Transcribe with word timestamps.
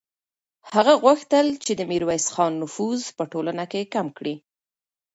هغه 0.73 0.93
غوښتل 1.03 1.47
چې 1.65 1.71
د 1.75 1.81
میرویس 1.91 2.25
خان 2.33 2.53
نفوذ 2.63 3.01
په 3.17 3.23
ټولنه 3.31 3.65
کې 3.71 3.89
کم 3.93 4.07
کړي. 4.17 4.35